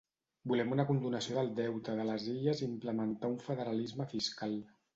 [0.51, 4.61] Volem una condonació del deute de les Illes i implementar un federalisme fiscal.